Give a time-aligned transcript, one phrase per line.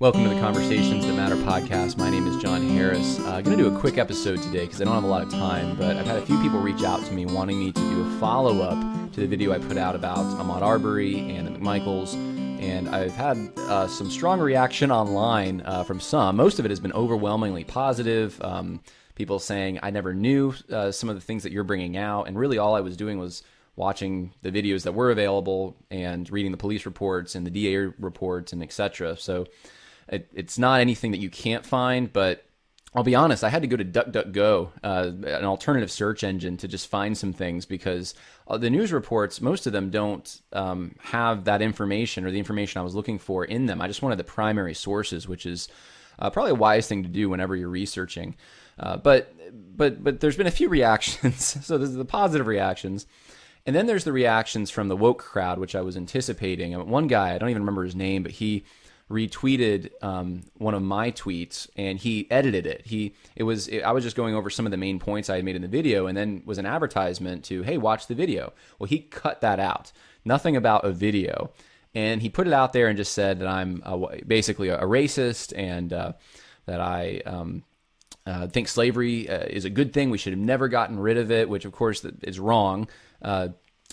[0.00, 1.96] Welcome to the Conversations That Matter podcast.
[1.96, 3.18] My name is John Harris.
[3.18, 5.24] I'm uh, going to do a quick episode today because I don't have a lot
[5.24, 7.80] of time, but I've had a few people reach out to me wanting me to
[7.80, 8.78] do a follow up
[9.14, 12.14] to the video I put out about Ahmaud Arbery and the McMichaels.
[12.62, 16.36] And I've had uh, some strong reaction online uh, from some.
[16.36, 18.40] Most of it has been overwhelmingly positive.
[18.40, 18.80] Um,
[19.16, 22.28] people saying, I never knew uh, some of the things that you're bringing out.
[22.28, 23.42] And really, all I was doing was
[23.74, 28.52] watching the videos that were available and reading the police reports and the DA reports
[28.52, 29.16] and etc.
[29.16, 29.46] So
[30.08, 32.44] it, it's not anything that you can't find, but
[32.94, 36.68] I'll be honest, I had to go to DuckDuckGo, uh, an alternative search engine, to
[36.68, 38.14] just find some things because
[38.46, 42.80] uh, the news reports, most of them don't um, have that information or the information
[42.80, 43.82] I was looking for in them.
[43.82, 45.68] I just wanted the primary sources, which is
[46.18, 48.36] uh, probably a wise thing to do whenever you're researching.
[48.80, 51.64] Uh, but but but there's been a few reactions.
[51.64, 53.06] so there's the positive reactions.
[53.66, 56.72] And then there's the reactions from the woke crowd, which I was anticipating.
[56.88, 58.64] One guy, I don't even remember his name, but he
[59.10, 62.86] retweeted um, one of my tweets and he edited it.
[62.86, 65.36] He it was it, I was just going over some of the main points I
[65.36, 68.52] had made in the video, and then was an advertisement to hey watch the video.
[68.78, 69.92] Well, he cut that out.
[70.24, 71.52] Nothing about a video,
[71.94, 75.56] and he put it out there and just said that I'm a, basically a, racist
[75.56, 76.12] and uh,
[76.66, 77.22] that I.
[77.24, 77.64] Um,
[78.26, 80.10] uh, think slavery uh, is a good thing.
[80.10, 82.86] We should have never gotten rid of it, which of course is wrong.
[83.22, 83.48] Uh,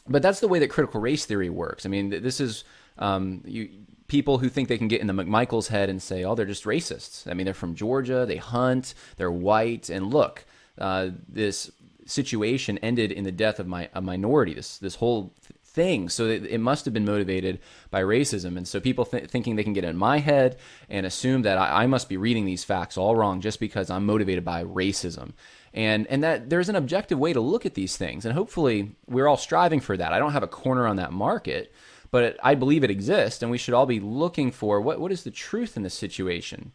[0.10, 1.86] but that's the way that critical race theory works.
[1.86, 2.66] I mean, this is
[2.98, 3.70] um, you
[4.08, 6.66] people who think they can get in the McMichael's head and say, oh, they're just
[6.66, 7.30] racists.
[7.30, 10.46] I mean, they're from Georgia, they hunt, they're white, and look,
[10.78, 11.72] uh, this
[12.06, 14.54] situation ended in the death of my a minority.
[14.54, 16.08] This this whole thing.
[16.08, 17.60] So it, it must have been motivated
[17.92, 18.56] by racism.
[18.56, 20.58] And so people th- thinking they can get in my head
[20.90, 24.06] and assume that I, I must be reading these facts all wrong just because I'm
[24.06, 25.34] motivated by racism
[25.76, 29.28] and and that there's an objective way to look at these things and hopefully we're
[29.28, 31.72] all striving for that i don't have a corner on that market
[32.16, 35.26] but I believe it exists, and we should all be looking for what, what is
[35.26, 36.72] the truth in this situation.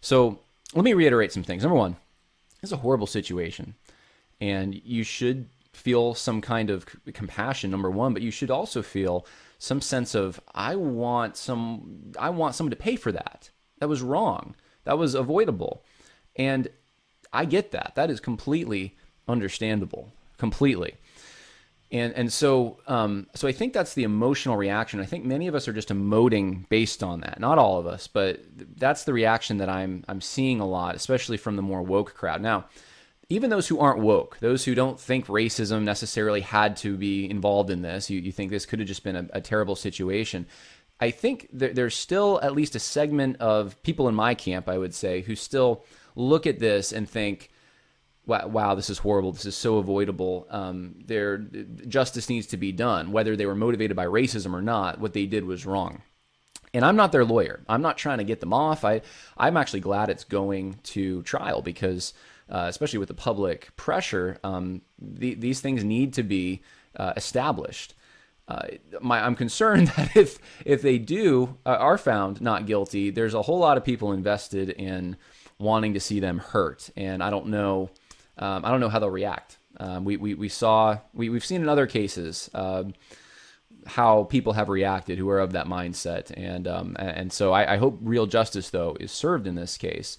[0.00, 0.40] So
[0.74, 1.62] let me reiterate some things.
[1.62, 1.94] Number one,
[2.60, 3.76] it's a horrible situation,
[4.40, 7.70] and you should feel some kind of compassion.
[7.70, 9.24] Number one, but you should also feel
[9.60, 13.50] some sense of I want some I want someone to pay for that.
[13.78, 14.56] That was wrong.
[14.82, 15.84] That was avoidable,
[16.34, 16.66] and
[17.32, 17.92] I get that.
[17.94, 18.96] That is completely
[19.28, 20.12] understandable.
[20.36, 20.96] Completely
[21.92, 25.00] and and so um, so I think that's the emotional reaction.
[25.00, 27.40] I think many of us are just emoting based on that.
[27.40, 28.40] Not all of us, but
[28.76, 32.40] that's the reaction that I'm I'm seeing a lot, especially from the more woke crowd.
[32.40, 32.66] Now,
[33.28, 37.70] even those who aren't woke, those who don't think racism necessarily had to be involved
[37.70, 40.46] in this, you, you think this could have just been a, a terrible situation.
[41.00, 44.78] I think there, there's still at least a segment of people in my camp, I
[44.78, 45.84] would say, who still
[46.14, 47.50] look at this and think
[48.30, 49.32] wow, this is horrible.
[49.32, 50.46] This is so avoidable.
[50.50, 51.38] Um, there,
[51.88, 55.00] justice needs to be done, whether they were motivated by racism or not.
[55.00, 56.02] What they did was wrong.
[56.72, 57.60] And I'm not their lawyer.
[57.68, 58.84] I'm not trying to get them off.
[58.84, 59.02] I,
[59.36, 62.14] I'm actually glad it's going to trial because,
[62.48, 66.62] uh, especially with the public pressure, um, the, these things need to be
[66.96, 67.94] uh, established.
[68.46, 68.66] Uh,
[69.00, 73.42] my, I'm concerned that if if they do uh, are found not guilty, there's a
[73.42, 75.16] whole lot of people invested in
[75.58, 77.90] wanting to see them hurt, and I don't know
[78.38, 79.58] um, I don't know how they'll react.
[79.78, 82.94] Um, we, we, we saw, we, we've seen in other cases um,
[83.86, 86.32] how people have reacted who are of that mindset.
[86.36, 90.18] And, um, and so I, I, hope real justice, though, is served in this case.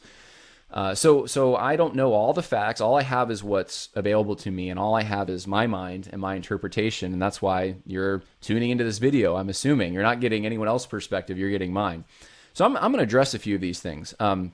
[0.72, 2.80] Uh, so, so I don't know all the facts.
[2.80, 6.08] All I have is what's available to me, and all I have is my mind
[6.12, 7.12] and my interpretation.
[7.12, 9.36] And that's why you're tuning into this video.
[9.36, 12.06] I'm assuming you're not getting anyone else's perspective; you're getting mine.
[12.54, 14.14] So I'm, I'm going to address a few of these things.
[14.20, 14.54] Um,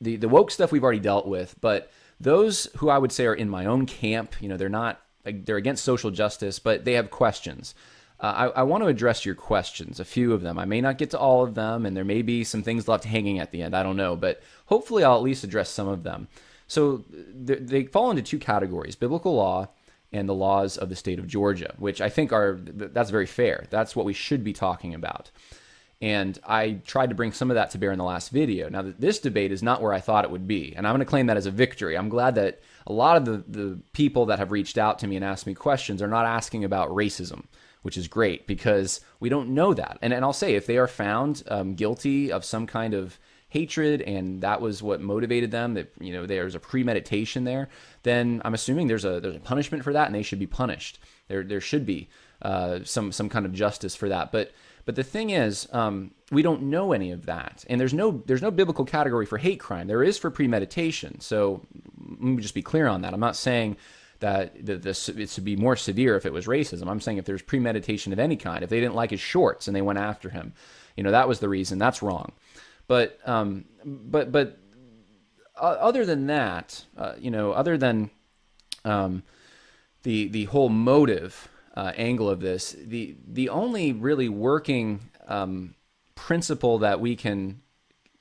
[0.00, 3.34] the the woke stuff we've already dealt with, but those who I would say are
[3.34, 7.10] in my own camp, you know, they're not they're against social justice, but they have
[7.10, 7.74] questions.
[8.20, 10.58] Uh, I, I, want to address your questions, a few of them.
[10.58, 13.04] I may not get to all of them, and there may be some things left
[13.04, 13.74] hanging at the end.
[13.74, 16.28] I don't know, but hopefully I'll at least address some of them.
[16.66, 19.68] So they fall into two categories: biblical law
[20.12, 23.66] and the laws of the state of Georgia, which I think are that's very fair.
[23.70, 25.30] That's what we should be talking about.
[26.00, 28.70] And I tried to bring some of that to bear in the last video.
[28.70, 31.04] Now, this debate is not where I thought it would be, and I'm going to
[31.04, 31.96] claim that as a victory.
[31.96, 35.16] I'm glad that a lot of the, the people that have reached out to me
[35.16, 37.44] and asked me questions are not asking about racism,
[37.82, 39.98] which is great because we don't know that.
[40.00, 43.18] And, and I'll say, if they are found um, guilty of some kind of
[43.50, 47.68] hatred and that was what motivated them that you know there's a premeditation there
[48.04, 51.00] then i'm assuming there's a there's a punishment for that and they should be punished
[51.26, 52.08] there there should be
[52.42, 54.52] uh, some some kind of justice for that but
[54.90, 58.42] but the thing is, um, we don't know any of that, and there's no there's
[58.42, 59.86] no biblical category for hate crime.
[59.86, 61.20] There is for premeditation.
[61.20, 61.64] So
[62.08, 63.14] let me just be clear on that.
[63.14, 63.76] I'm not saying
[64.18, 66.88] that this it should be more severe if it was racism.
[66.88, 69.76] I'm saying if there's premeditation of any kind, if they didn't like his shorts and
[69.76, 70.54] they went after him,
[70.96, 71.78] you know that was the reason.
[71.78, 72.32] That's wrong.
[72.88, 74.58] But um, but but
[75.54, 78.10] uh, other than that, uh, you know, other than
[78.84, 79.22] um,
[80.02, 85.74] the the whole motive uh, angle of this, the the only really working um,
[86.14, 87.60] principle that we can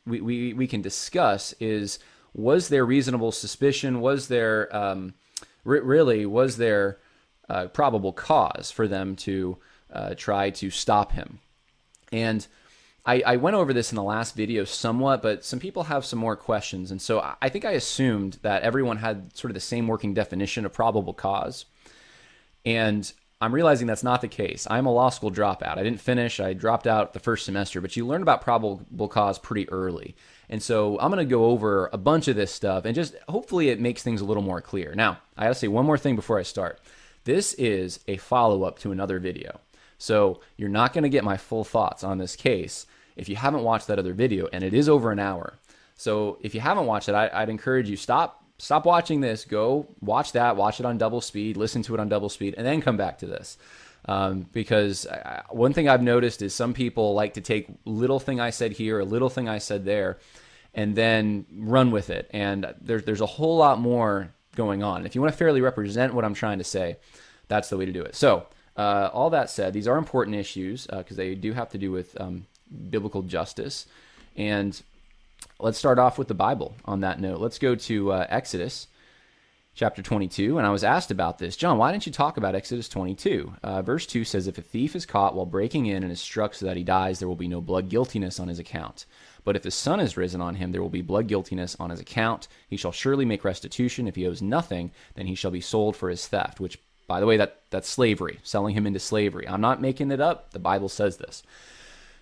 [0.06, 2.00] we, we, we can discuss is
[2.34, 4.02] was there reasonable suspicion?
[4.02, 5.14] Was there um,
[5.64, 7.00] really was there
[7.50, 9.58] uh, probable cause for them to
[9.92, 11.40] uh, try to stop him?
[12.12, 12.46] And
[13.06, 16.20] I, I, went over this in the last video somewhat, but some people have some
[16.20, 19.88] more questions, and so I think I assumed that everyone had sort of the same
[19.88, 21.66] working definition of probable cause.
[22.66, 23.12] And
[23.42, 24.68] I'm realizing that's not the case.
[24.70, 25.78] I'm a law school dropout.
[25.78, 26.42] I didn't finish.
[26.42, 30.16] I dropped out the first semester, but you learn about probable cause pretty early.
[30.50, 33.70] And so I'm going to go over a bunch of this stuff and just hopefully
[33.70, 34.94] it makes things a little more clear.
[34.94, 36.82] Now, I got to say one more thing before I start.
[37.24, 39.62] This is a follow up to another video.
[39.98, 43.64] So you're not going to get my full thoughts on this case if you haven't
[43.64, 45.60] watched that other video, and it is over an hour.
[45.96, 49.88] So if you haven't watched it, I, would encourage you stop stop watching this, go
[50.02, 52.82] watch that, watch it on double speed, listen to it on double speed, and then
[52.82, 53.58] come back to this.
[54.06, 58.40] Um, because I, one thing I've noticed is some people like to take little thing
[58.40, 60.20] I said here, a little thing I said there,
[60.74, 62.30] and then run with it.
[62.32, 65.06] And there's there's a whole lot more going on.
[65.06, 66.98] If you want to fairly represent what I'm trying to say,
[67.48, 68.16] that's the way to do it.
[68.16, 68.46] So
[68.78, 71.92] uh, all that said, these are important issues because uh, they do have to do
[71.92, 72.46] with um,
[72.90, 73.86] biblical justice,
[74.36, 74.82] and
[75.60, 77.40] let's start off with the Bible on that note.
[77.40, 78.88] Let's go to uh, Exodus
[79.80, 80.58] chapter 22.
[80.58, 81.56] And I was asked about this.
[81.56, 83.54] John, why didn't you talk about Exodus 22?
[83.64, 86.54] Uh, verse 2 says, If a thief is caught while breaking in and is struck
[86.54, 89.06] so that he dies, there will be no blood guiltiness on his account.
[89.46, 92.00] But if the sun is risen on him, there will be blood guiltiness on his
[92.02, 92.48] account.
[92.70, 94.08] He shall surely make restitution.
[94.08, 96.78] If he owes nothing, then he shall be sold for his theft, which,
[97.08, 99.48] by the way, that, that's slavery, selling him into slavery.
[99.48, 100.52] I'm not making it up.
[100.52, 101.42] The Bible says this.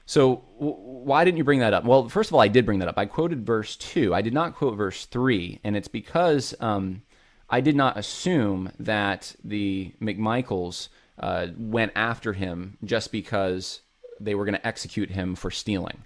[0.07, 1.83] So w- why didn't you bring that up?
[1.83, 2.97] Well, first of all, I did bring that up.
[2.97, 4.15] I quoted verse two.
[4.15, 7.03] I did not quote verse three, and it's because um,
[7.49, 10.87] I did not assume that the McMichaels
[11.19, 13.81] uh, went after him just because
[14.19, 16.05] they were going to execute him for stealing.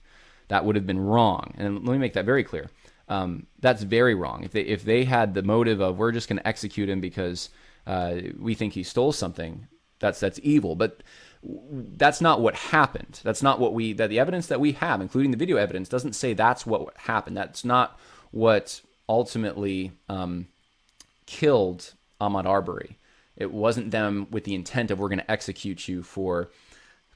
[0.49, 1.53] That would have been wrong.
[1.57, 2.69] And let me make that very clear.
[3.07, 4.43] Um, that's very wrong.
[4.43, 7.49] If they if they had the motive of we're just going to execute him because
[7.85, 9.67] uh, we think he stole something,
[9.99, 10.75] that's that's evil.
[10.75, 11.03] But
[11.43, 13.19] that's not what happened.
[13.23, 16.13] That's not what we that the evidence that we have, including the video evidence, doesn't
[16.13, 17.35] say that's what happened.
[17.35, 17.99] That's not
[18.31, 20.47] what ultimately um,
[21.25, 22.97] killed Ahmaud Arbery.
[23.35, 26.49] It wasn't them with the intent of we're going to execute you for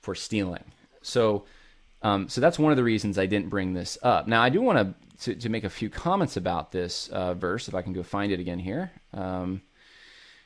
[0.01, 0.63] for stealing.
[1.01, 1.45] So
[2.01, 4.27] um, so that's one of the reasons I didn't bring this up.
[4.27, 7.75] Now I do want to to make a few comments about this uh, verse if
[7.75, 8.91] I can go find it again here.
[9.13, 9.61] Um,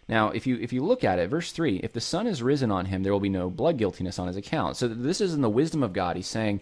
[0.10, 2.72] now, if you if you look at it, verse three, if the sun is risen
[2.72, 4.76] on him, there will be no blood guiltiness on his account.
[4.76, 6.16] So this is in the wisdom of God.
[6.16, 6.62] He's saying,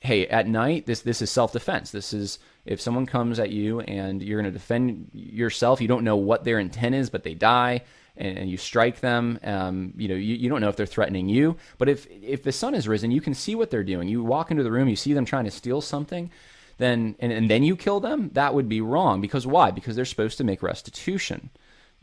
[0.00, 1.90] hey, at night, this this is self defense.
[1.90, 6.04] This is if someone comes at you and you're going to defend yourself, you don't
[6.04, 7.82] know what their intent is, but they die.
[8.16, 9.40] And, and you strike them.
[9.42, 11.56] Um, you know, you, you don't know if they're threatening you.
[11.78, 14.08] But if if the sun is risen, you can see what they're doing.
[14.08, 16.30] You walk into the room, you see them trying to steal something
[16.78, 19.20] then and, and then you kill them, that would be wrong.
[19.20, 19.70] Because why?
[19.70, 21.50] Because they're supposed to make restitution.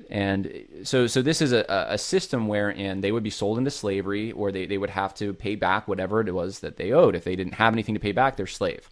[0.09, 4.31] And so, so this is a, a system wherein they would be sold into slavery,
[4.31, 7.15] or they, they would have to pay back whatever it was that they owed.
[7.15, 8.89] If they didn't have anything to pay back, they're slave.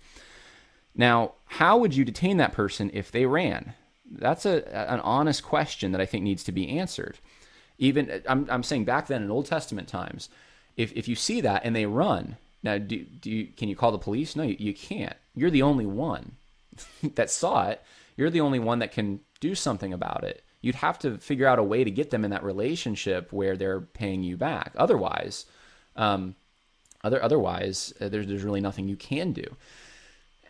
[0.95, 3.73] Now, how would you detain that person if they ran?
[4.11, 7.18] That's a, an honest question that I think needs to be answered.
[7.78, 10.30] Even I'm, I'm saying back then in Old Testament times,
[10.75, 13.92] if, if you see that and they run, now do, do you, can you call
[13.92, 14.35] the police?
[14.35, 15.16] No, you, you can't.
[15.35, 16.33] You're the only one
[17.16, 17.81] that saw it.
[18.18, 21.59] You're the only one that can do something about it you'd have to figure out
[21.59, 24.73] a way to get them in that relationship where they're paying you back.
[24.78, 25.45] Otherwise,
[25.95, 26.35] um,
[27.04, 29.45] other otherwise, uh, there's there's really nothing you can do.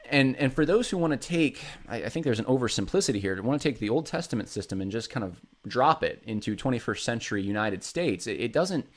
[0.09, 3.35] And and for those who want to take, I, I think there's an oversimplicity here.
[3.35, 6.55] To want to take the Old Testament system and just kind of drop it into
[6.55, 8.87] 21st century United States, it, it doesn't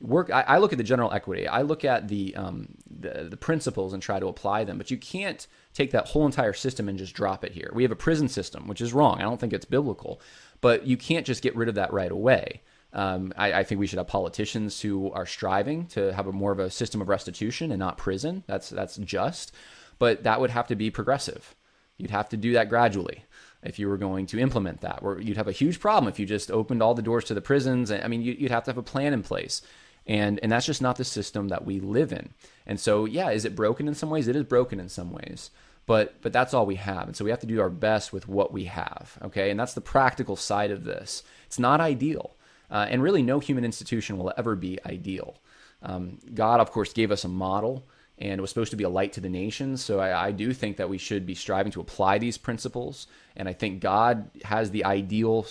[0.00, 0.30] work.
[0.30, 1.48] I, I, look at the general equity.
[1.48, 4.78] I look at the, um, the the principles and try to apply them.
[4.78, 7.70] But you can't take that whole entire system and just drop it here.
[7.74, 9.18] We have a prison system, which is wrong.
[9.18, 10.20] I don't think it's biblical.
[10.60, 12.62] But you can't just get rid of that right away.
[12.92, 16.52] Um, I, I, think we should have politicians who are striving to have a more
[16.52, 18.44] of a system of restitution and not prison.
[18.46, 19.52] That's that's just,
[19.98, 21.54] but that would have to be progressive.
[21.98, 23.24] You'd have to do that gradually
[23.62, 25.02] if you were going to implement that.
[25.02, 27.42] Where you'd have a huge problem if you just opened all the doors to the
[27.42, 27.90] prisons.
[27.90, 29.60] I mean, you'd have to have a plan in place,
[30.08, 32.30] and and that's just not the system that we live in.
[32.66, 34.26] And so, yeah, is it broken in some ways?
[34.26, 35.50] It is broken in some ways
[35.88, 38.28] but but that's all we have and so we have to do our best with
[38.28, 42.36] what we have okay and that's the practical side of this it's not ideal
[42.70, 45.40] uh, and really no human institution will ever be ideal
[45.82, 47.88] um, god of course gave us a model
[48.20, 49.84] and was supposed to be a light to the nations.
[49.84, 53.06] So I, I, do think that we should be striving to apply these principles.
[53.36, 55.44] And I think God has the ideal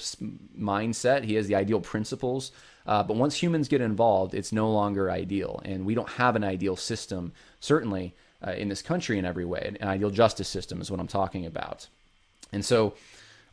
[0.57, 2.51] mindset, He has the ideal principles.
[2.88, 5.62] Uh, but once humans get involved, it's no longer ideal.
[5.65, 8.13] And we don't have an ideal system, certainly
[8.46, 9.75] uh, in this country in every way.
[9.82, 11.88] An ideal justice system is what I'm talking about.
[12.53, 12.94] And so,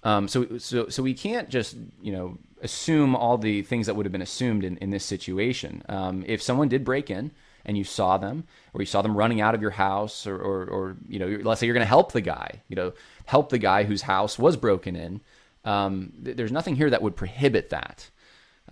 [0.05, 4.07] um, so, so, so we can't just, you know, assume all the things that would
[4.07, 5.83] have been assumed in, in this situation.
[5.89, 7.33] Um, if someone did break in,
[7.67, 10.67] and you saw them, or you saw them running out of your house, or, or,
[10.67, 12.93] or you know, let's say you're going to help the guy, you know,
[13.25, 15.21] help the guy whose house was broken in.
[15.65, 18.11] Um, th- there's nothing here that would prohibit that.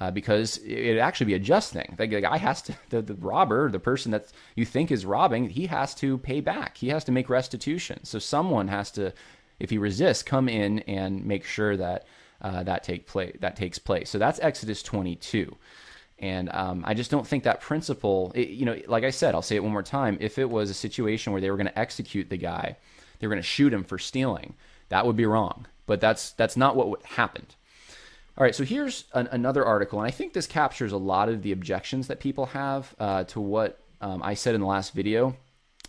[0.03, 1.95] Uh, because it'd actually be a just thing.
[1.97, 5.67] The guy has to, the, the robber, the person that you think is robbing, he
[5.67, 6.77] has to pay back.
[6.77, 8.03] He has to make restitution.
[8.03, 9.13] So someone has to,
[9.61, 12.05] if he resists, come in and make sure that
[12.41, 13.37] uh, that take place.
[13.39, 14.11] That takes place.
[14.11, 15.57] So that's Exodus 22.
[16.19, 19.41] And um, I just don't think that principle, it, you know, like I said, I'll
[19.43, 20.19] say it one more time.
[20.21, 22.77] If it was a situation where they were going to execute the guy,
[23.21, 24.55] they were going to shoot him for stealing,
[24.89, 25.67] that would be wrong.
[25.87, 27.55] But that's that's not what happened.
[28.39, 31.43] All right, so here's an, another article, and I think this captures a lot of
[31.43, 35.37] the objections that people have uh, to what um, I said in the last video.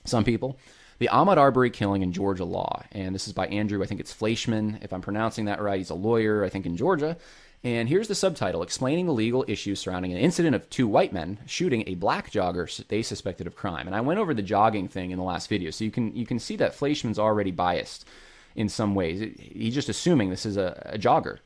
[0.03, 0.59] Some people,
[0.99, 3.81] the Ahmaud Arbery killing in Georgia law, and this is by Andrew.
[3.81, 5.77] I think it's Fleischman, if I'm pronouncing that right.
[5.77, 7.15] He's a lawyer, I think, in Georgia.
[7.63, 11.39] And here's the subtitle explaining the legal issues surrounding an incident of two white men
[11.45, 13.87] shooting a black jogger they suspected of crime.
[13.87, 16.25] And I went over the jogging thing in the last video, so you can you
[16.25, 18.05] can see that Fleischman's already biased
[18.53, 19.33] in some ways.
[19.39, 21.37] He's just assuming this is a, a jogger.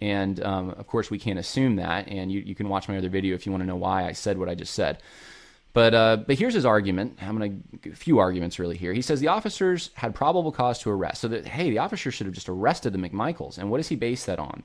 [0.00, 2.08] And um, of course, we can't assume that.
[2.08, 4.12] And you, you can watch my other video if you want to know why I
[4.12, 4.98] said what I just said.
[5.72, 7.18] But uh, but here's his argument.
[7.22, 8.92] I'm going to a few arguments really here.
[8.92, 11.20] He says the officers had probable cause to arrest.
[11.20, 13.56] So that hey, the officers should have just arrested the McMichaels.
[13.56, 14.64] And what does he base that on?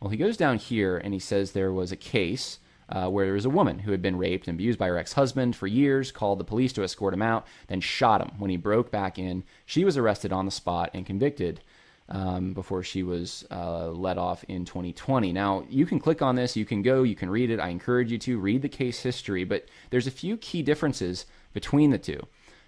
[0.00, 3.34] Well, he goes down here and he says there was a case uh, where there
[3.34, 6.10] was a woman who had been raped and abused by her ex husband for years,
[6.10, 8.32] called the police to escort him out, then shot him.
[8.38, 11.60] When he broke back in, she was arrested on the spot and convicted.
[12.08, 15.32] Um, before she was uh, let off in 2020.
[15.32, 17.60] Now, you can click on this, you can go, you can read it.
[17.60, 21.90] I encourage you to read the case history, but there's a few key differences between
[21.90, 22.20] the two.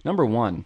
[0.02, 0.64] Number one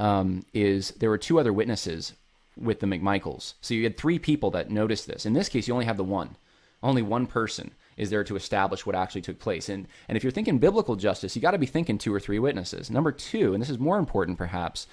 [0.00, 2.14] um, is there were two other witnesses
[2.56, 3.54] with the McMichaels.
[3.60, 5.26] So you had three people that noticed this.
[5.26, 6.36] In this case, you only have the one.
[6.82, 9.68] Only one person is there to establish what actually took place.
[9.68, 12.38] And and if you're thinking biblical justice, you got to be thinking two or three
[12.38, 12.90] witnesses.
[12.90, 14.86] Number two, and this is more important perhaps,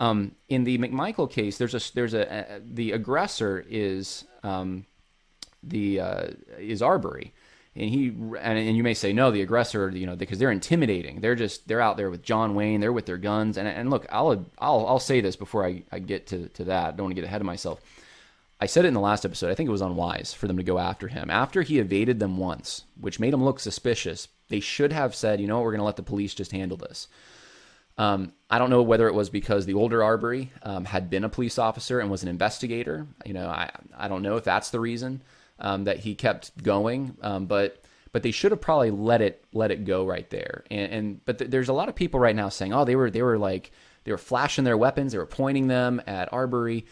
[0.00, 4.86] um, in the McMichael case, there's a there's a, a the aggressor is um,
[5.62, 6.26] the uh,
[6.58, 7.32] is Arbery.
[7.76, 11.20] And he and, and you may say no the aggressor you know because they're intimidating.
[11.20, 12.80] They're just they're out there with john wayne.
[12.80, 13.56] They're with their guns.
[13.56, 16.86] And, and look i'll i'll, I'll say this before I, I get to, to that.
[16.86, 17.80] I don't want to get ahead of myself.
[18.60, 19.50] I said it in the last episode.
[19.50, 21.30] I think it was unwise for them to go after him.
[21.30, 25.46] After he evaded them once which made him look suspicious they should have said you
[25.46, 25.64] know what?
[25.64, 27.06] We're going to let the police just handle this
[28.00, 31.28] um, I don't know whether it was because the older Arbery um, had been a
[31.28, 33.06] police officer and was an investigator.
[33.26, 35.22] You know, I I don't know if that's the reason
[35.58, 37.18] um, that he kept going.
[37.20, 40.64] Um, but but they should have probably let it let it go right there.
[40.70, 43.10] And, and but th- there's a lot of people right now saying, oh, they were
[43.10, 43.70] they were like
[44.04, 46.86] they were flashing their weapons, they were pointing them at Arbery.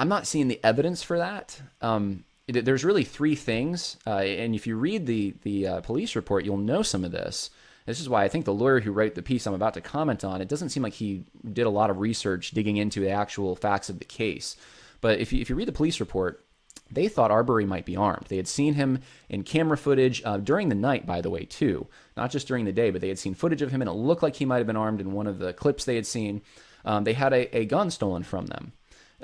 [0.00, 1.62] I'm not seeing the evidence for that.
[1.80, 6.44] Um, there's really three things, uh, and if you read the the uh, police report,
[6.44, 7.50] you'll know some of this.
[7.90, 10.22] This is why I think the lawyer who wrote the piece I'm about to comment
[10.22, 13.56] on, it doesn't seem like he did a lot of research digging into the actual
[13.56, 14.56] facts of the case.
[15.00, 16.44] But if you, if you read the police report,
[16.88, 18.26] they thought Arbery might be armed.
[18.28, 21.88] They had seen him in camera footage uh, during the night, by the way, too.
[22.16, 24.22] Not just during the day, but they had seen footage of him, and it looked
[24.22, 26.42] like he might have been armed in one of the clips they had seen.
[26.84, 28.72] Um, they had a, a, gun stolen from them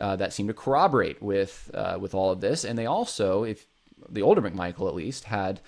[0.00, 2.64] uh, that seemed to corroborate with uh, with all of this.
[2.64, 3.64] And they also, if
[4.08, 5.60] the older McMichael at least, had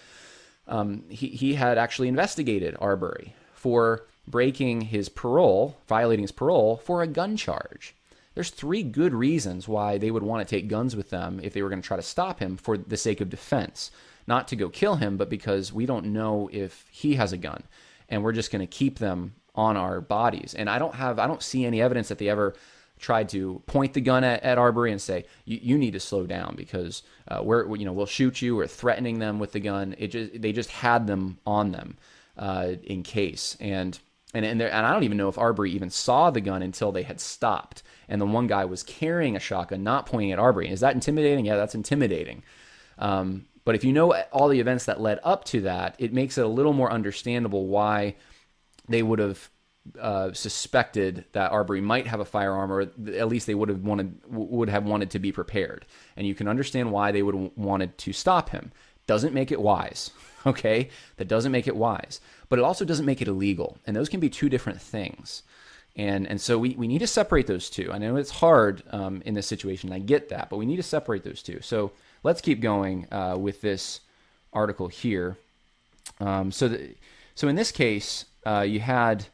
[0.68, 7.02] um, he, he had actually investigated Arbery for breaking his parole, violating his parole for
[7.02, 7.94] a gun charge
[8.38, 11.60] there's three good reasons why they would want to take guns with them if they
[11.60, 13.90] were going to try to stop him for the sake of defense.
[14.28, 17.64] Not to go kill him, but because we don't know if he has a gun.
[18.08, 20.54] And we're just going to keep them on our bodies.
[20.56, 22.54] And I don't have, I don't see any evidence that they ever
[22.99, 26.55] tried to point the gun at, at Arbery and say, you, need to slow down
[26.57, 29.95] because uh, we're, you know, we'll shoot you or threatening them with the gun.
[29.99, 31.97] It just, they just had them on them
[32.37, 33.57] uh, in case.
[33.61, 33.99] And,
[34.35, 37.02] and, and, and I don't even know if Arbery even saw the gun until they
[37.02, 40.69] had stopped and the one guy was carrying a shotgun, not pointing at Arbery.
[40.69, 41.45] Is that intimidating?
[41.47, 42.43] Yeah, that's intimidating.
[42.99, 46.38] Um, but if you know all the events that led up to that, it makes
[46.38, 48.17] it a little more understandable why
[48.88, 49.50] they would have
[50.00, 54.18] uh, suspected that Arbery might have a firearm, or at least they would have wanted
[54.28, 55.87] would have wanted to be prepared.
[56.16, 58.73] And you can understand why they would have wanted to stop him.
[59.07, 60.11] doesn't make it wise.
[60.47, 64.09] Okay, that doesn't make it wise, but it also doesn't make it illegal, and those
[64.09, 65.42] can be two different things.
[65.97, 67.92] And and so we, we need to separate those two.
[67.92, 69.92] I know it's hard um, in this situation.
[69.92, 71.61] I get that, but we need to separate those two.
[71.61, 71.90] So
[72.23, 74.00] let's keep going uh, with this
[74.52, 75.37] article here.
[76.21, 76.95] Um, so the,
[77.35, 79.26] so in this case, uh, you had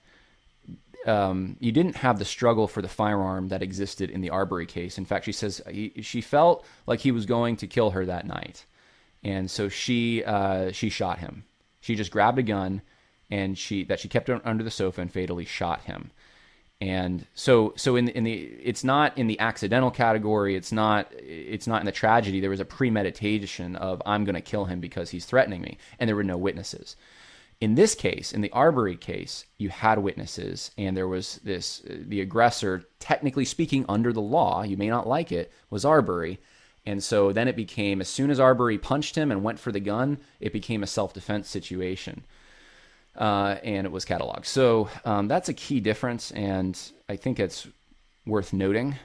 [1.07, 4.99] um, you didn't have the struggle for the firearm that existed in the Arbery case.
[4.99, 8.27] In fact, she says he, she felt like he was going to kill her that
[8.27, 8.65] night,
[9.23, 11.45] and so she uh, she shot him.
[11.81, 12.83] She just grabbed a gun
[13.31, 16.11] and she that she kept under the sofa and fatally shot him.
[16.81, 20.57] And so so in in the it's not in the accidental category.
[20.57, 22.41] It's not it's not in the tragedy.
[22.41, 26.09] There was a premeditation of I'm going to kill him because he's threatening me, and
[26.09, 26.97] there were no witnesses.
[27.61, 32.21] In this case, in the Arbery case, you had witnesses, and there was this the
[32.21, 36.41] aggressor, technically speaking, under the law, you may not like it, was Arbery.
[36.87, 39.81] And so then it became, as soon as Arbery punched him and went for the
[39.81, 42.25] gun, it became a self defense situation.
[43.17, 44.47] Uh, and it was cataloged.
[44.47, 47.69] So um, that's a key difference, and I think it's
[48.27, 48.97] worth noting.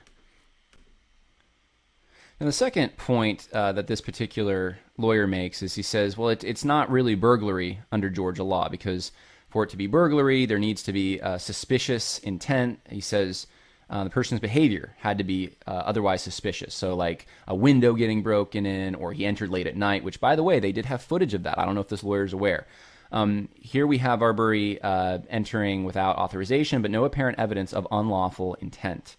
[2.39, 6.43] And the second point uh, that this particular lawyer makes is he says, well, it,
[6.43, 9.11] it's not really burglary under Georgia law because
[9.49, 12.79] for it to be burglary, there needs to be a suspicious intent.
[12.89, 13.47] He says
[13.89, 16.73] uh, the person's behavior had to be uh, otherwise suspicious.
[16.73, 20.35] So, like a window getting broken in, or he entered late at night, which, by
[20.35, 21.57] the way, they did have footage of that.
[21.57, 22.67] I don't know if this lawyer is aware.
[23.11, 28.53] Um, here we have Arbery uh, entering without authorization, but no apparent evidence of unlawful
[28.61, 29.15] intent.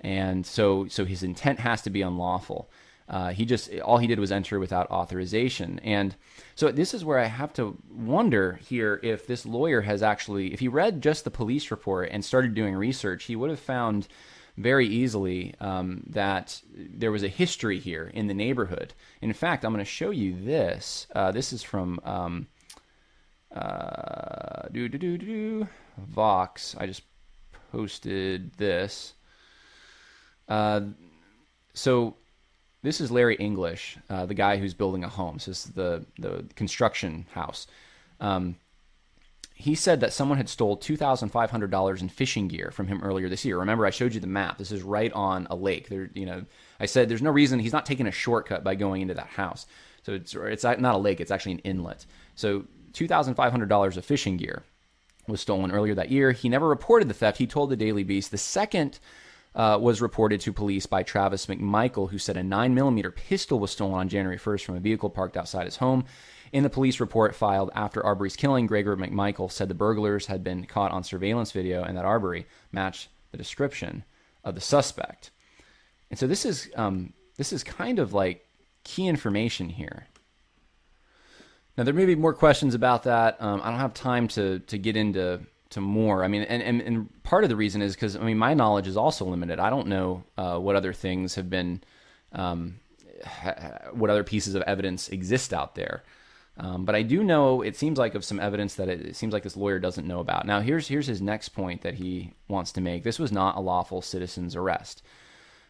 [0.00, 2.70] And so, so his intent has to be unlawful.
[3.08, 6.14] Uh, he just all he did was enter without authorization, and
[6.54, 10.60] so this is where I have to wonder here if this lawyer has actually, if
[10.60, 14.08] he read just the police report and started doing research, he would have found
[14.58, 18.92] very easily um, that there was a history here in the neighborhood.
[19.22, 21.06] In fact, I'm going to show you this.
[21.14, 22.48] Uh, this is from um,
[23.54, 24.68] uh,
[25.96, 26.76] Vox.
[26.78, 27.02] I just
[27.70, 29.14] posted this.
[30.48, 30.80] Uh,
[31.74, 32.14] so
[32.82, 35.38] this is Larry English, uh, the guy who's building a home.
[35.38, 37.66] So this is the the construction house.
[38.20, 38.56] Um,
[39.54, 42.86] he said that someone had stole two thousand five hundred dollars in fishing gear from
[42.86, 43.58] him earlier this year.
[43.58, 44.58] Remember, I showed you the map.
[44.58, 45.88] This is right on a lake.
[45.88, 46.44] There, you know,
[46.78, 49.66] I said there's no reason he's not taking a shortcut by going into that house.
[50.04, 51.20] So it's it's not a lake.
[51.20, 52.06] It's actually an inlet.
[52.34, 54.62] So $2,500 of fishing gear
[55.26, 56.32] was stolen earlier that year.
[56.32, 57.38] He never reported the theft.
[57.38, 58.30] He told the Daily Beast.
[58.30, 58.98] The second
[59.58, 63.94] uh, was reported to police by Travis McMichael, who said a 9mm pistol was stolen
[63.94, 66.04] on January 1st from a vehicle parked outside his home.
[66.52, 70.64] In the police report filed after Arbery's killing, Gregory McMichael said the burglars had been
[70.64, 74.04] caught on surveillance video and that Arbery matched the description
[74.44, 75.32] of the suspect.
[76.08, 78.46] And so this is um, this is kind of like
[78.84, 80.06] key information here.
[81.76, 83.36] Now there may be more questions about that.
[83.42, 85.40] Um, I don't have time to to get into
[85.70, 86.24] to more.
[86.24, 88.86] I mean, and and, and part of the reason is because I mean my knowledge
[88.86, 89.58] is also limited.
[89.60, 91.82] I don't know uh, what other things have been,
[92.32, 92.80] um,
[93.22, 96.04] ha- what other pieces of evidence exist out there.
[96.56, 99.34] Um, but I do know it seems like of some evidence that it, it, seems
[99.34, 100.46] like this lawyer doesn't know about.
[100.46, 103.04] Now here's here's his next point that he wants to make.
[103.04, 105.02] This was not a lawful citizen's arrest,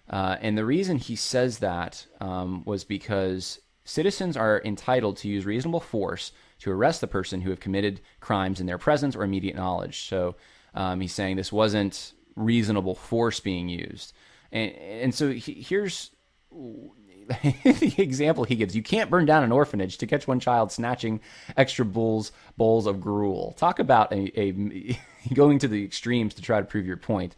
[0.08, 5.44] uh, and the reason he says that um, was because citizens are entitled to use
[5.44, 9.56] reasonable force to arrest the person who have committed crimes in their presence or immediate
[9.56, 10.08] knowledge.
[10.08, 10.36] So
[10.78, 14.12] um, he's saying this wasn't reasonable force being used.
[14.52, 16.10] And, and so he, here's
[16.52, 18.76] the example he gives.
[18.76, 21.20] You can't burn down an orphanage to catch one child snatching
[21.56, 23.56] extra bowls, bowls of gruel.
[23.58, 24.98] Talk about a, a
[25.34, 27.34] going to the extremes to try to prove your point.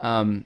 [0.00, 0.44] Um,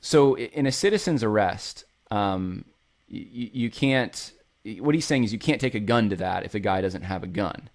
[0.00, 2.64] so in a citizen's arrest, um,
[3.06, 4.32] you, you can't
[4.78, 7.02] what he's saying is you can't take a gun to that if the guy doesn't
[7.02, 7.68] have a gun.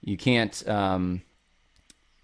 [0.00, 0.66] You can't.
[0.66, 1.20] Um,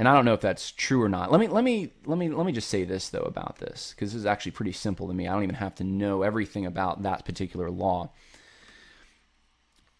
[0.01, 1.31] and I don't know if that's true or not.
[1.31, 4.15] Let me let me let me let me just say this though about this because
[4.15, 5.29] this is actually pretty simple to me.
[5.29, 8.11] I don't even have to know everything about that particular law.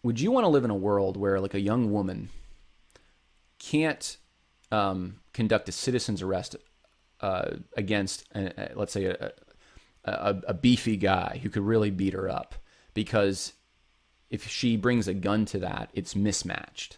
[0.01, 2.29] Would you want to live in a world where like a young woman
[3.59, 4.17] can't
[4.71, 6.55] um, conduct a citizen's arrest
[7.19, 9.31] uh, against, a, a, let's say, a,
[10.03, 12.55] a beefy guy who could really beat her up
[12.95, 13.53] because
[14.31, 16.97] if she brings a gun to that, it's mismatched.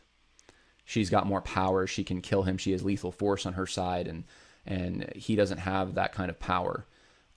[0.86, 1.88] She's got more power.
[1.88, 2.58] She can kill him.
[2.58, 4.26] She has lethal force on her side, and
[4.66, 6.86] and he doesn't have that kind of power.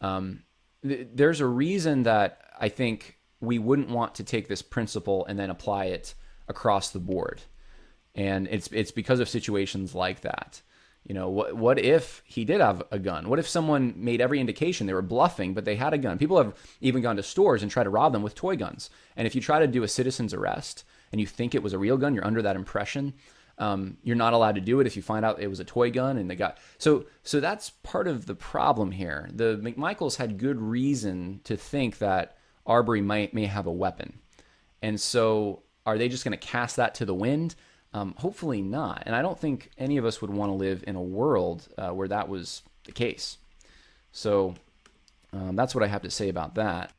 [0.01, 0.43] Um,
[0.83, 5.39] th- there's a reason that I think we wouldn't want to take this principle and
[5.39, 6.15] then apply it
[6.49, 7.43] across the board,
[8.15, 10.63] and it's it's because of situations like that.
[11.05, 13.29] You know, what what if he did have a gun?
[13.29, 16.19] What if someone made every indication they were bluffing, but they had a gun?
[16.19, 18.91] People have even gone to stores and tried to rob them with toy guns.
[19.17, 20.83] And if you try to do a citizen's arrest
[21.17, 23.15] and you think it was a real gun, you're under that impression.
[23.57, 25.91] Um, you're not allowed to do it if you find out it was a toy
[25.91, 26.53] gun and the guy.
[26.77, 29.31] So so that's part of the problem here.
[29.33, 34.19] The McMichaels had good reason to think that Arbery might may have a weapon,
[34.83, 37.55] and so are they just going to cast that to the wind?
[37.95, 39.05] Um, hopefully not.
[39.07, 41.93] And I don't think any of us would want to live in a world uh,
[41.93, 43.39] where that was the case.
[44.13, 44.55] So
[45.33, 46.93] um, that's what I have to say about that.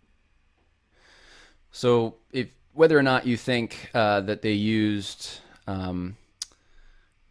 [1.72, 6.16] So if whether or not you think uh, that they used um,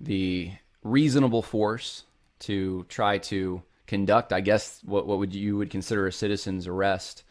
[0.00, 0.50] the
[0.82, 2.02] reasonable force
[2.40, 7.22] to try to conduct, I guess, what what would you would consider a citizen's arrest.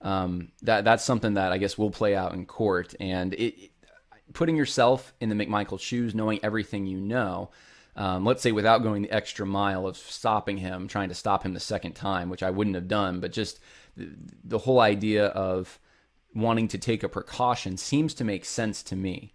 [0.00, 3.72] Um, that that's something that I guess will play out in court, and it,
[4.32, 7.50] putting yourself in the McMichael shoes, knowing everything you know,
[7.96, 11.52] um, let's say without going the extra mile of stopping him, trying to stop him
[11.52, 13.58] the second time, which I wouldn't have done, but just
[13.96, 14.08] the,
[14.44, 15.80] the whole idea of
[16.36, 19.32] wanting to take a precaution seems to make sense to me.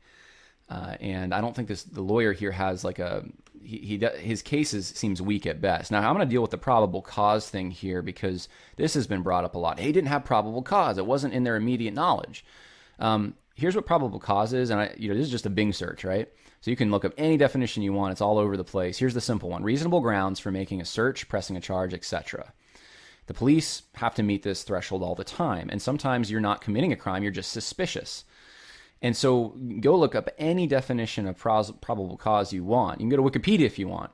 [0.69, 3.25] Uh, and I don't think this the lawyer here has like a
[3.61, 5.91] he, he his cases seems weak at best.
[5.91, 9.21] Now I'm going to deal with the probable cause thing here because this has been
[9.21, 9.79] brought up a lot.
[9.79, 12.45] He didn't have probable cause; it wasn't in their immediate knowledge.
[12.99, 15.73] Um, here's what probable cause is, and I, you know, this is just a Bing
[15.73, 16.29] search, right?
[16.61, 18.13] So you can look up any definition you want.
[18.13, 18.97] It's all over the place.
[18.97, 22.53] Here's the simple one: reasonable grounds for making a search, pressing a charge, etc.
[23.27, 26.91] The police have to meet this threshold all the time, and sometimes you're not committing
[26.91, 28.25] a crime; you're just suspicious.
[29.01, 32.99] And so go look up any definition of probable cause you want.
[32.99, 34.12] You can go to Wikipedia if you want,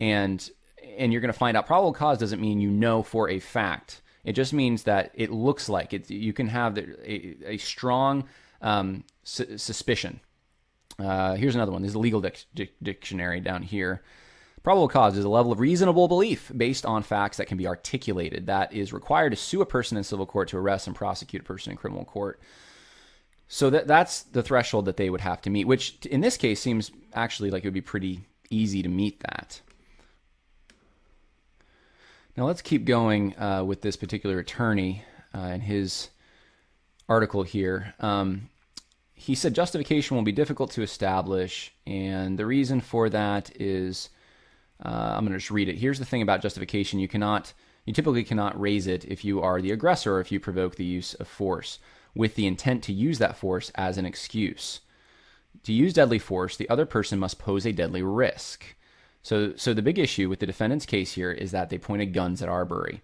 [0.00, 0.48] and
[0.96, 4.02] and you're going to find out probable cause doesn't mean you know for a fact.
[4.24, 6.10] It just means that it looks like it.
[6.10, 8.24] You can have a, a strong
[8.60, 10.20] um, su- suspicion.
[10.98, 11.82] Uh, here's another one.
[11.82, 14.02] This is a legal dic- dic- dictionary down here.
[14.68, 18.48] Probable cause is a level of reasonable belief based on facts that can be articulated
[18.48, 21.44] that is required to sue a person in civil court to arrest and prosecute a
[21.46, 22.38] person in criminal court.
[23.48, 26.60] So that that's the threshold that they would have to meet, which in this case
[26.60, 29.62] seems actually like it would be pretty easy to meet that.
[32.36, 35.02] Now let's keep going uh, with this particular attorney
[35.34, 36.10] uh, and his
[37.08, 37.94] article here.
[38.00, 38.50] Um,
[39.14, 44.10] he said justification will be difficult to establish, and the reason for that is
[44.84, 45.78] uh, I'm going to just read it.
[45.78, 47.52] Here's the thing about justification: you cannot,
[47.84, 50.84] you typically cannot raise it if you are the aggressor or if you provoke the
[50.84, 51.78] use of force
[52.14, 54.80] with the intent to use that force as an excuse.
[55.64, 58.76] To use deadly force, the other person must pose a deadly risk.
[59.22, 62.40] So, so the big issue with the defendant's case here is that they pointed guns
[62.40, 63.02] at Arbery.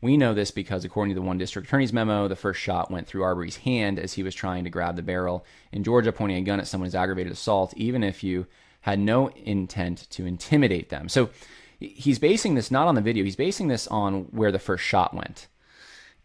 [0.00, 3.08] We know this because, according to the one district attorney's memo, the first shot went
[3.08, 5.44] through Arbery's hand as he was trying to grab the barrel.
[5.72, 8.46] In Georgia, pointing a gun at someone is aggravated assault, even if you
[8.82, 11.08] had no intent to intimidate them.
[11.08, 11.30] So
[11.78, 15.14] he's basing this not on the video, he's basing this on where the first shot
[15.14, 15.48] went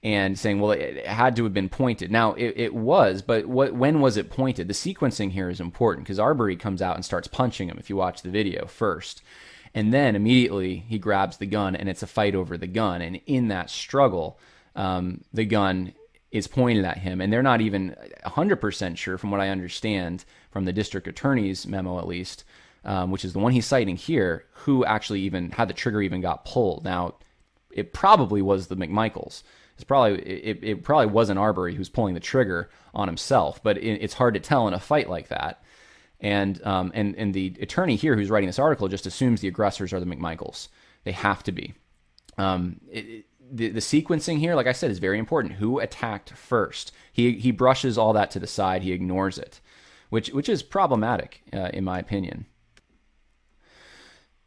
[0.04, 2.12] and saying, well, it had to have been pointed.
[2.12, 4.68] Now, it, it was, but what, when was it pointed?
[4.68, 7.96] The sequencing here is important because Arbery comes out and starts punching him if you
[7.96, 9.22] watch the video first.
[9.74, 13.02] And then immediately he grabs the gun and it's a fight over the gun.
[13.02, 14.38] And in that struggle,
[14.76, 15.94] um, the gun
[16.34, 17.22] is pointed at him.
[17.22, 22.00] And they're not even 100% sure, from what I understand from the district attorney's memo
[22.00, 22.44] at least,
[22.84, 26.22] um, which is the one he's citing here, who actually even had the trigger even
[26.22, 26.84] got pulled.
[26.84, 27.16] Now,
[27.72, 29.44] it probably was the McMichaels.
[29.76, 34.02] It's probably it, it probably wasn't Arbery who's pulling the trigger on himself, but it,
[34.02, 35.64] it's hard to tell in a fight like that.
[36.20, 39.94] And um, and and the attorney here who's writing this article just assumes the aggressors
[39.94, 40.70] are the McMichaels.
[41.04, 41.74] They have to be.
[42.38, 45.56] Um, it, the, the sequencing here, like I said, is very important.
[45.56, 46.92] Who attacked first?
[47.12, 48.82] He he brushes all that to the side.
[48.82, 49.62] He ignores it,
[50.10, 52.48] which which is problematic uh, in my opinion.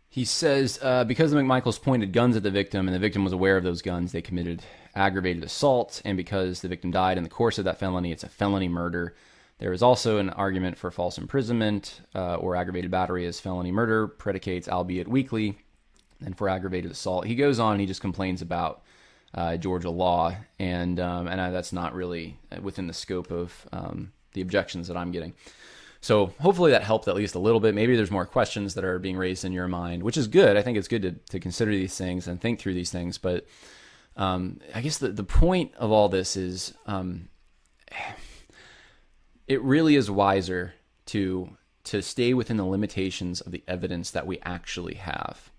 [0.08, 3.32] He says uh, because the McMichaels pointed guns at the victim and the victim was
[3.32, 4.62] aware of those guns, they committed
[4.94, 6.02] aggravated assault.
[6.04, 9.14] And because the victim died in the course of that felony, it's a felony murder.
[9.58, 14.08] There is also an argument for false imprisonment uh, or aggravated battery as felony murder
[14.08, 15.58] predicates, albeit weakly,
[16.24, 17.26] and for aggravated assault.
[17.26, 18.82] He goes on and he just complains about
[19.36, 24.12] uh, Georgia law, and um, and I, that's not really within the scope of um,
[24.32, 25.34] the objections that I'm getting.
[26.00, 27.74] So hopefully that helped at least a little bit.
[27.74, 30.56] Maybe there's more questions that are being raised in your mind, which is good.
[30.56, 33.18] I think it's good to, to consider these things and think through these things.
[33.18, 33.46] But
[34.16, 37.28] um, I guess the, the point of all this is um,
[39.46, 40.74] it really is wiser
[41.06, 41.50] to
[41.84, 45.50] to stay within the limitations of the evidence that we actually have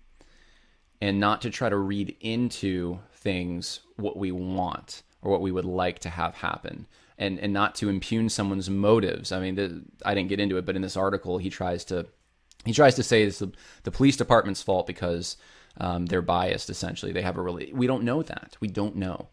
[1.00, 5.64] and not to try to read into things what we want or what we would
[5.64, 6.86] like to have happen
[7.18, 10.64] and and not to impugn someone's motives i mean the, i didn't get into it
[10.64, 12.06] but in this article he tries to
[12.64, 13.52] he tries to say it's the,
[13.84, 15.36] the police department's fault because
[15.78, 16.70] um, they're biased.
[16.70, 17.72] Essentially, they have a really.
[17.72, 18.56] We don't know that.
[18.60, 19.28] We don't know.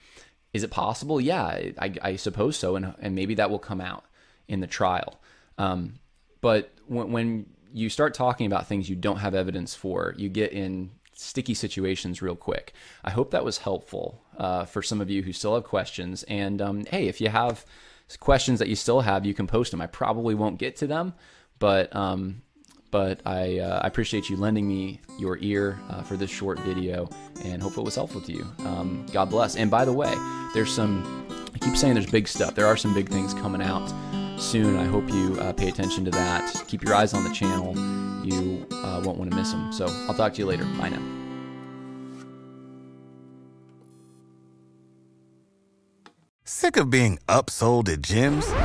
[0.53, 1.19] Is it possible?
[1.19, 1.45] Yeah,
[1.77, 4.05] I, I suppose so, and and maybe that will come out
[4.47, 5.19] in the trial.
[5.57, 5.95] Um,
[6.41, 10.53] but when, when you start talking about things you don't have evidence for, you get
[10.53, 12.73] in sticky situations real quick.
[13.03, 16.23] I hope that was helpful uh, for some of you who still have questions.
[16.23, 17.65] And um, hey, if you have
[18.19, 19.81] questions that you still have, you can post them.
[19.81, 21.13] I probably won't get to them,
[21.57, 22.41] but um,
[22.91, 27.09] but I, uh, I, appreciate you lending me your ear uh, for this short video
[27.43, 28.47] and hope it was helpful to you.
[28.59, 29.57] Um, God bless.
[29.57, 30.13] And by the way,
[30.53, 32.55] there's some, I keep saying there's big stuff.
[32.55, 33.91] There are some big things coming out
[34.37, 34.77] soon.
[34.77, 36.63] I hope you uh, pay attention to that.
[36.67, 37.75] Keep your eyes on the channel.
[38.25, 39.71] You uh, won't want to miss them.
[39.71, 40.65] So I'll talk to you later.
[40.77, 41.01] Bye now.
[46.43, 48.64] Sick of being upsold at gyms?